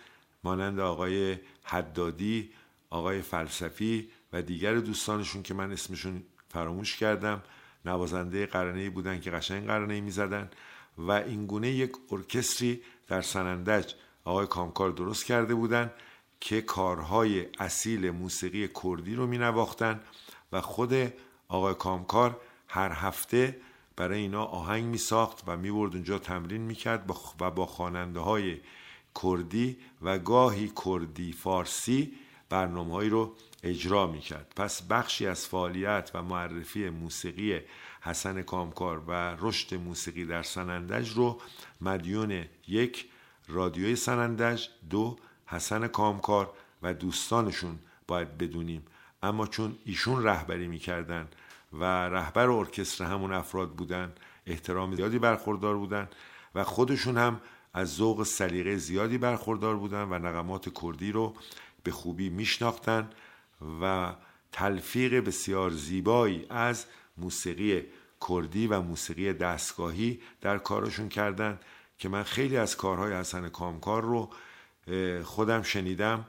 مانند 0.45 0.81
آقای 0.81 1.39
حدادی 1.65 2.51
آقای 2.91 3.23
فلسفی 3.23 4.09
و 4.33 4.43
دیگر 4.43 4.75
دوستانشون 4.75 5.43
که 5.43 5.55
من 5.55 5.73
اسمشون 5.73 6.23
فراموش 6.49 6.97
کردم. 6.97 7.43
نوازنده 7.85 8.47
قرنه 8.47 8.91
بودن 8.91 9.21
که 9.21 9.31
قشنگ 9.31 9.67
قرنه 9.67 10.01
می‌زدن. 10.01 10.51
و 10.99 11.13
اینگونه 11.13 11.71
یک 11.71 11.93
ارکستری 12.13 12.83
در 13.09 13.23
سنندج 13.23 13.95
آقای 14.25 14.47
کامکار 14.47 14.91
درست 14.91 15.27
کرده 15.27 15.55
بودند 15.55 15.93
که 16.41 16.61
کارهای 16.61 17.47
اصیل 17.59 18.11
موسیقی 18.11 18.69
کردی 18.83 19.15
رو 19.15 19.27
می 19.27 19.39
نواختن 19.39 20.01
و 20.53 20.61
خود 20.61 21.13
آقای 21.49 21.75
کامکار 21.75 22.41
هر 22.69 22.93
هفته 22.93 23.61
برای 23.97 24.19
اینا 24.19 24.45
آهنگ 24.45 24.85
می 24.85 24.99
ساخت 24.99 25.45
و 25.47 25.57
می 25.57 25.71
برد 25.71 25.95
اونجا 25.95 26.19
تمرین 26.19 26.61
می 26.61 26.75
کرد 26.75 27.11
و 27.41 27.51
با 27.51 27.67
خواننده 27.67 28.21
های 28.21 28.61
کردی 29.23 29.77
و 30.03 30.19
گاهی 30.19 30.73
کردی 30.85 31.33
فارسی 31.33 32.13
برنامه 32.49 33.09
رو 33.09 33.35
اجرا 33.63 34.07
می 34.07 34.21
کرد 34.21 34.53
پس 34.57 34.83
بخشی 34.83 35.27
از 35.27 35.47
فعالیت 35.47 36.11
و 36.15 36.23
معرفی 36.23 36.91
موسیقی 36.91 37.61
حسن 38.01 38.43
کامکار 38.43 39.03
و 39.07 39.37
رشد 39.41 39.75
موسیقی 39.75 40.25
در 40.25 40.43
سنندج 40.43 41.11
رو 41.11 41.41
مدیون 41.81 42.45
یک 42.69 43.09
رادیوی 43.49 43.97
سنندج 43.97 44.69
دو 44.91 45.17
حسن 45.47 45.89
کامکار 45.89 46.53
و 46.83 46.95
دوستانشون 46.95 47.79
باید 48.07 48.39
بدونیم. 48.39 48.87
اما 49.23 49.47
چون 49.47 49.79
ایشون 49.85 50.25
رهبری 50.25 50.69
می‌کردن 50.69 51.29
و 51.73 51.85
رهبر 51.85 52.51
ارکستر 52.51 53.05
همون 53.05 53.33
افراد 53.33 53.71
بودن 53.71 54.13
احترام 54.47 54.97
زیادی 54.97 55.19
برخوردار 55.19 55.77
بودن 55.77 56.09
و 56.55 56.65
خودشون 56.65 57.17
هم 57.17 57.41
از 57.75 57.95
ذوق 57.95 58.23
سلیقه 58.23 58.77
زیادی 58.77 59.19
برخوردار 59.19 59.77
بودن 59.77 60.03
و 60.03 60.19
نقمات 60.19 60.81
کردی 60.83 61.13
رو 61.13 61.35
به 61.83 61.91
خوبی 61.91 62.29
میشناختن 62.29 63.11
و 63.83 64.15
تلفیق 64.53 65.15
بسیار 65.15 65.71
زیبایی 65.71 66.47
از 66.51 66.87
موسیقی 67.19 67.83
کردی 68.29 68.67
و 68.67 68.81
موسیقی 68.81 69.33
دستگاهی 69.33 70.21
در 70.41 70.59
کارشون 70.59 71.09
کردن 71.09 71.61
که 71.99 72.09
من 72.09 72.23
خیلی 72.23 72.57
از 72.57 72.77
کارهای 72.77 73.13
حسن 73.13 73.49
کامکار 73.49 74.03
رو 74.03 74.31
خودم 75.25 75.63
شنیدم 75.63 76.27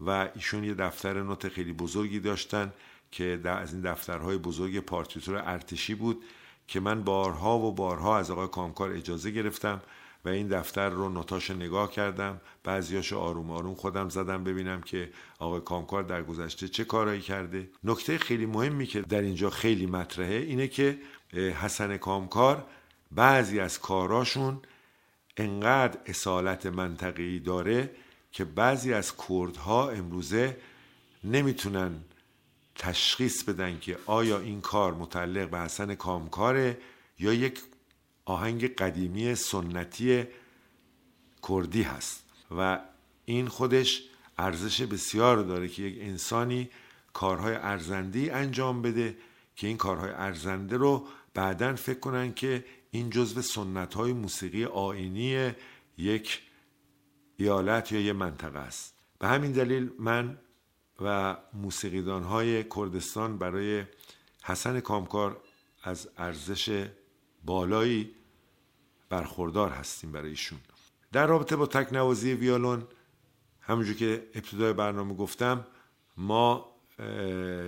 و 0.00 0.28
ایشون 0.34 0.64
یه 0.64 0.74
دفتر 0.74 1.22
نوت 1.22 1.48
خیلی 1.48 1.72
بزرگی 1.72 2.20
داشتن 2.20 2.72
که 3.10 3.40
از 3.44 3.72
این 3.72 3.82
دفترهای 3.82 4.38
بزرگ 4.38 4.78
پارتیتور 4.80 5.42
ارتشی 5.46 5.94
بود 5.94 6.24
که 6.68 6.80
من 6.80 7.04
بارها 7.04 7.58
و 7.58 7.72
بارها 7.72 8.18
از 8.18 8.30
آقای 8.30 8.48
کامکار 8.48 8.92
اجازه 8.92 9.30
گرفتم 9.30 9.82
و 10.24 10.28
این 10.28 10.48
دفتر 10.48 10.88
رو 10.88 11.08
نوتاش 11.08 11.50
نگاه 11.50 11.90
کردم 11.90 12.40
بعضیاشو 12.64 13.18
آروم 13.18 13.50
آروم 13.50 13.74
خودم 13.74 14.08
زدم 14.08 14.44
ببینم 14.44 14.80
که 14.80 15.10
آقای 15.38 15.60
کامکار 15.60 16.02
در 16.02 16.22
گذشته 16.22 16.68
چه 16.68 16.84
کارایی 16.84 17.20
کرده. 17.20 17.70
نکته 17.84 18.18
خیلی 18.18 18.46
مهمی 18.46 18.86
که 18.86 19.00
در 19.00 19.20
اینجا 19.20 19.50
خیلی 19.50 19.86
مطرحه 19.86 20.34
اینه 20.34 20.68
که 20.68 20.98
حسن 21.34 21.96
کامکار 21.96 22.66
بعضی 23.12 23.60
از 23.60 23.80
کاراشون 23.80 24.60
انقدر 25.36 25.98
اصالت 26.06 26.66
منطقی 26.66 27.40
داره 27.40 27.90
که 28.32 28.44
بعضی 28.44 28.92
از 28.92 29.12
کردها 29.28 29.90
امروزه 29.90 30.56
نمی‌تونن 31.24 32.00
تشخیص 32.74 33.44
بدن 33.44 33.78
که 33.78 33.98
آیا 34.06 34.38
این 34.38 34.60
کار 34.60 34.94
متعلق 34.94 35.50
به 35.50 35.58
حسن 35.58 35.94
کامکاره 35.94 36.78
یا 37.18 37.32
یک 37.32 37.60
آهنگ 38.30 38.74
قدیمی 38.74 39.34
سنتی 39.34 40.24
کردی 41.48 41.82
هست 41.82 42.24
و 42.58 42.80
این 43.24 43.48
خودش 43.48 44.02
ارزش 44.38 44.82
بسیار 44.82 45.42
داره 45.42 45.68
که 45.68 45.82
یک 45.82 45.98
انسانی 46.00 46.70
کارهای 47.12 47.54
ارزندی 47.54 48.30
انجام 48.30 48.82
بده 48.82 49.16
که 49.56 49.66
این 49.66 49.76
کارهای 49.76 50.10
ارزنده 50.10 50.76
رو 50.76 51.06
بعدا 51.34 51.74
فکر 51.74 51.98
کنن 51.98 52.34
که 52.34 52.64
این 52.90 53.10
جزو 53.10 53.42
سنت 53.42 53.94
های 53.94 54.12
موسیقی 54.12 54.64
آینی 54.64 55.52
یک 55.98 56.42
ایالت 57.36 57.92
یا 57.92 58.00
یه 58.00 58.12
منطقه 58.12 58.58
است. 58.58 58.94
به 59.18 59.28
همین 59.28 59.52
دلیل 59.52 59.90
من 59.98 60.38
و 61.00 61.36
موسیقیدان 61.52 62.22
های 62.22 62.64
کردستان 62.64 63.38
برای 63.38 63.84
حسن 64.42 64.80
کامکار 64.80 65.40
از 65.82 66.08
ارزش 66.16 66.86
بالایی 67.44 68.14
برخوردار 69.10 69.70
هستیم 69.70 70.12
برای 70.12 70.30
ایشون. 70.30 70.58
در 71.12 71.26
رابطه 71.26 71.56
با 71.56 71.66
تکنوازی 71.66 72.32
ویولون 72.32 72.86
همونجور 73.60 73.96
که 73.96 74.26
ابتدای 74.34 74.72
برنامه 74.72 75.14
گفتم 75.14 75.66
ما 76.16 76.70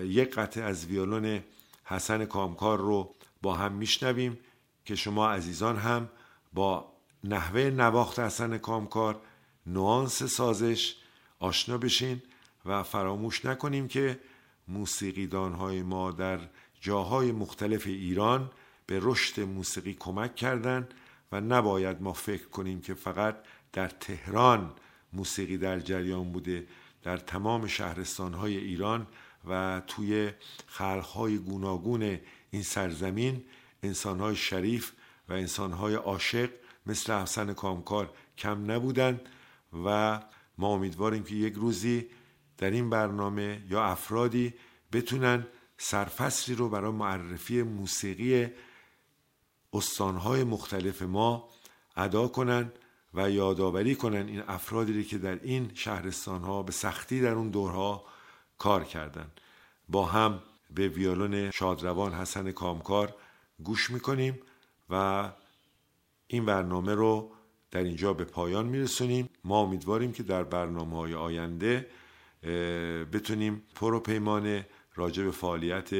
یک 0.05 0.35
قطعه 0.35 0.64
از 0.64 0.87
ویولون 0.87 1.44
حسن 1.85 2.24
کامکار 2.24 2.78
رو 2.78 3.14
با 3.42 3.55
هم 3.55 3.72
میشنویم 3.72 4.38
که 4.85 4.94
شما 4.94 5.31
عزیزان 5.31 5.76
هم 5.76 6.09
با 6.52 6.92
نحوه 7.24 7.61
نواخت 7.61 8.18
حسن 8.18 8.59
کامکار 8.59 9.20
نوانس 9.66 10.22
سازش 10.22 10.96
آشنا 11.38 11.78
بشین 11.78 12.22
و 12.64 12.83
فراموش 12.83 13.44
نکنیم 13.44 13.88
که 13.88 14.20
موسیقیدان 14.68 15.52
های 15.52 15.83
ما 15.83 16.11
در 16.11 16.40
جاهای 16.81 17.33
مختلف 17.33 17.87
ایران 17.87 18.50
به 18.87 18.98
رشد 19.02 19.40
موسیقی 19.40 19.94
کمک 19.94 20.37
کردند 20.37 20.94
و 21.33 21.40
نباید 21.40 22.03
ما 22.03 22.12
فکر 22.12 22.49
کنیم 22.49 22.81
که 22.81 22.95
فقط 22.95 23.37
در 23.73 23.88
تهران 23.88 24.73
موسیقی 25.12 25.59
در 25.59 25.81
جریان 25.81 26.33
بوده 26.33 26.66
در 27.03 27.16
تمام 27.16 27.66
شهرستان 27.66 28.35
های 28.35 28.57
ایران 28.57 29.07
و 29.49 29.83
توی 29.87 30.31
خلقهای 30.66 31.38
گوناگون 31.38 32.18
این 32.51 32.62
سرزمین 32.62 33.45
انسانهای 33.83 34.37
شریف 34.37 34.92
و 35.29 35.33
انسانهای 35.33 35.95
عاشق 35.95 36.51
مثل 36.87 37.12
حسن 37.12 37.53
کامکار 37.53 38.11
کم 38.38 38.71
نبودند 38.71 39.21
و 39.85 40.21
ما 40.59 40.68
امیدواریم 40.68 41.25
که 41.25 41.35
یک 41.35 41.55
روزی 41.55 42.07
در 42.59 42.71
این 42.71 42.90
برنامه 42.90 43.62
یا 43.71 43.85
افرادی 43.85 44.55
بتونن 44.92 45.47
سرفصلی 45.79 46.55
رو 46.55 46.68
برای 46.68 46.92
معرفی 46.92 47.62
موسیقی 47.62 48.49
استانهای 49.72 50.44
مختلف 50.44 51.02
ما 51.02 51.48
ادا 51.96 52.28
کنن 52.28 52.72
و 53.14 53.30
یادآوری 53.30 53.94
کنن 53.94 54.28
این 54.28 54.42
افرادی 54.48 55.04
که 55.04 55.18
در 55.18 55.38
این 55.42 55.70
شهرستان 55.74 56.42
ها 56.42 56.62
به 56.62 56.72
سختی 56.72 57.20
در 57.20 57.35
اون 57.35 57.50
دورها 57.50 58.04
کار 58.58 58.85
کردن. 58.85 59.30
با 59.88 60.06
هم 60.06 60.42
به 60.70 60.88
ویولون 60.88 61.50
شادروان 61.50 62.12
حسن 62.12 62.52
کامکار 62.52 63.14
گوش 63.62 63.90
می‌کنیم 63.90 64.38
و 64.90 65.28
این 66.26 66.46
برنامه 66.46 66.94
رو 66.94 67.32
در 67.70 67.82
اینجا 67.82 68.12
به 68.12 68.24
پایان 68.24 68.66
میرسونیم. 68.66 69.28
ما 69.44 69.61
امیدواریم 69.61 70.12
که 70.12 70.22
در 70.22 70.42
برنامه 70.42 70.96
های 70.96 71.14
آینده 71.14 71.87
بتونیم 73.12 73.62
پر 73.74 73.94
و 73.94 74.00
پیمانه 74.00 74.68
راجع 74.94 75.24
به 75.24 75.30
فعالیت 75.30 75.90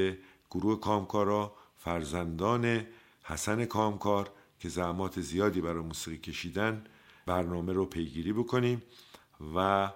گروه 0.51 0.81
کامکارا 0.81 1.53
فرزندان 1.77 2.87
حسن 3.23 3.65
کامکار 3.65 4.31
که 4.61 4.69
زحمات 4.69 5.21
زیادی 5.21 5.61
برای 5.61 5.83
موسیقی 5.83 6.19
کشیدن 6.19 6.85
برنامه 7.27 7.73
رو 7.73 7.87
پیگیری 7.87 8.33
بکنیم 8.33 8.83
و 9.57 9.91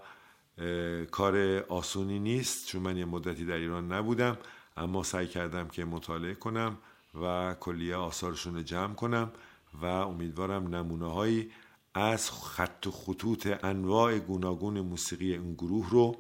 کار 1.11 1.65
آسونی 1.69 2.19
نیست 2.19 2.67
چون 2.67 2.83
من 2.83 2.97
یه 2.97 3.05
مدتی 3.05 3.45
در 3.45 3.55
ایران 3.55 3.93
نبودم 3.93 4.39
اما 4.77 5.03
سعی 5.03 5.27
کردم 5.27 5.69
که 5.69 5.85
مطالعه 5.85 6.35
کنم 6.35 6.79
و 7.23 7.57
کلیه 7.61 7.97
آثارشون 7.97 8.55
رو 8.55 8.63
جمع 8.63 8.95
کنم 8.95 9.33
و 9.83 9.85
امیدوارم 9.87 10.75
نمونه 10.75 11.13
هایی 11.13 11.51
از 11.95 12.31
خط 12.31 12.87
و 12.87 12.91
خطوط 12.91 13.65
انواع 13.65 14.19
گوناگون 14.19 14.81
موسیقی 14.81 15.33
این 15.33 15.55
گروه 15.55 15.91
رو 15.91 16.17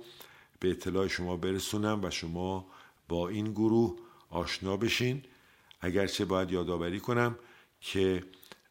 به 0.60 0.70
اطلاع 0.70 1.06
شما 1.06 1.36
برسونم 1.36 2.00
و 2.04 2.10
شما 2.10 2.66
با 3.08 3.28
این 3.28 3.52
گروه 3.52 3.96
آشنا 4.30 4.76
بشین. 4.76 5.22
اگرچه 5.80 6.24
باید 6.24 6.52
یادآوری 6.52 7.00
کنم 7.00 7.38
که 7.80 8.24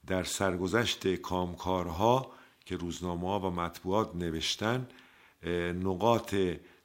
در 0.07 0.23
سرگذشت 0.23 1.15
کامکارها 1.15 2.31
که 2.65 2.77
روزنامه 2.77 3.27
ها 3.27 3.39
و 3.39 3.51
مطبوعات 3.51 4.15
نوشتن 4.15 4.87
نقاط 5.83 6.35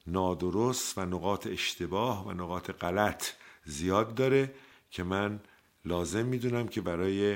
نادرست 0.07 0.97
و 0.97 1.01
نقاط 1.05 1.47
اشتباه 1.47 2.27
و 2.27 2.31
نقاط 2.31 2.71
غلط 2.71 3.25
زیاد 3.65 4.15
داره 4.15 4.53
که 4.91 5.03
من 5.03 5.39
لازم 5.85 6.25
می‌دونم 6.25 6.67
که 6.67 6.81
برای 6.81 7.35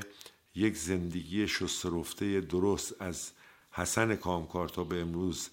یک 0.56 0.78
زندگی 0.78 1.48
شسترفته 1.48 2.42
درست 2.42 3.02
از 3.02 3.32
حسن 3.72 4.16
کامکار 4.16 4.70
تا 4.70 4.84
به 4.84 5.02
امروز 5.02 5.50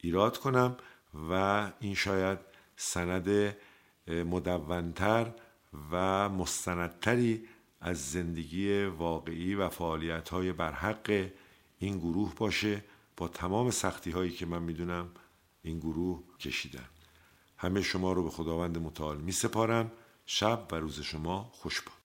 ایراد 0.00 0.38
کنم 0.38 0.76
و 1.30 1.32
این 1.80 1.94
شاید 1.94 2.38
سند 2.76 3.56
مدونتر 4.08 5.32
و 5.90 6.28
مستندتری 6.28 7.48
از 7.80 8.10
زندگی 8.10 8.84
واقعی 8.84 9.54
و 9.54 9.68
فعالیت 9.68 10.28
های 10.28 10.52
برحق 10.52 11.30
این 11.78 11.98
گروه 11.98 12.34
باشه 12.34 12.84
با 13.16 13.28
تمام 13.28 13.70
سختی 13.70 14.10
هایی 14.10 14.30
که 14.30 14.46
من 14.46 14.62
می‌دونم 14.62 15.10
این 15.62 15.78
گروه 15.78 16.22
کشیدن. 16.38 16.88
همه 17.56 17.82
شما 17.82 18.12
رو 18.12 18.24
به 18.24 18.30
خداوند 18.30 18.78
متعال 18.78 19.20
می 19.20 19.32
سپارم 19.32 19.92
شب 20.26 20.66
و 20.72 20.76
روز 20.76 21.00
شما 21.00 21.50
خوش 21.52 21.80
باد. 21.80 21.99